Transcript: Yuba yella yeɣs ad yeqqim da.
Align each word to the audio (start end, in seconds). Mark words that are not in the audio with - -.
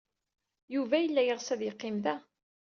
Yuba 0.73 0.95
yella 0.99 1.21
yeɣs 1.23 1.47
ad 1.53 1.61
yeqqim 1.63 1.97
da. 2.03 2.15